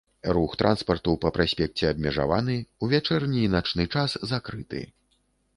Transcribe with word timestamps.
Рух 0.35 0.53
транспарту 0.61 1.13
па 1.25 1.31
праспекце 1.35 1.83
абмежаваны, 1.91 2.57
у 2.83 2.91
вячэрні 2.95 3.39
і 3.49 3.53
начны 3.57 3.89
час 3.97 4.19
закрыты. 4.35 4.81